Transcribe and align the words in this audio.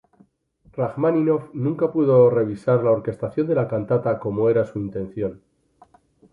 Rajmáninov 0.77 1.51
nunca 1.53 1.91
pudo 1.91 2.31
revisar 2.31 2.83
la 2.83 2.89
orquestación 2.89 3.45
de 3.45 3.53
la 3.53 3.67
cantata 3.67 4.17
como 4.17 4.49
era 4.49 4.65
su 4.65 4.79
intención. 4.79 5.43